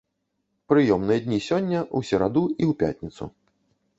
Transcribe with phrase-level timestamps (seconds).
[0.71, 3.23] Прыёмныя дні сёння, у сераду і ў пятніцу.